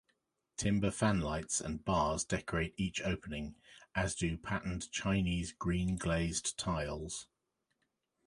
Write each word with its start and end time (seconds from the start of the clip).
Timber 0.57 0.89
fanlights 0.89 1.61
and 1.61 1.85
bars 1.85 2.23
decorate 2.25 2.73
each 2.75 3.03
opening, 3.03 3.53
as 3.93 4.15
do 4.15 4.35
patterned 4.35 4.89
Chinese 4.91 5.51
green 5.51 5.95
glazed 5.95 6.57
tiles. 6.57 7.27